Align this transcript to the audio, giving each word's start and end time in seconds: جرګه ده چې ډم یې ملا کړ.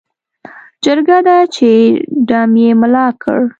جرګه 0.83 1.17
ده 1.27 1.37
چې 1.55 1.69
ډم 2.27 2.51
یې 2.61 2.69
ملا 2.81 3.07
کړ. 3.21 3.39